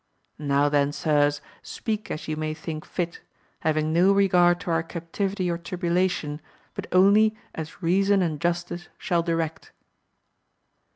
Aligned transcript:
Now, 0.39 0.67
then, 0.67 0.91
sirs, 0.91 1.41
speak 1.61 2.09
as 2.09 2.27
you 2.27 2.35
may 2.35 2.55
think 2.55 2.85
fit, 2.85 3.21
having 3.59 3.93
no 3.93 4.11
regard 4.11 4.59
to 4.61 4.71
our 4.71 4.81
captivity 4.81 5.47
or 5.47 5.59
tribulation, 5.59 6.41
but 6.73 6.87
only 6.91 7.37
as 7.53 7.83
reason 7.83 8.23
and 8.23 8.41
justice 8.41 8.87
shall 8.97 9.21
direct. 9.21 9.71